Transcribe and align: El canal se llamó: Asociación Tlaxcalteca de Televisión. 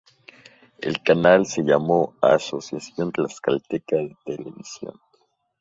El 0.79 1.03
canal 1.03 1.45
se 1.45 1.61
llamó: 1.61 2.15
Asociación 2.23 3.11
Tlaxcalteca 3.11 3.97
de 3.97 4.17
Televisión. 4.25 4.99